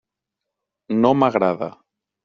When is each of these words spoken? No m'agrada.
No 1.03 1.13
m'agrada. 1.21 1.73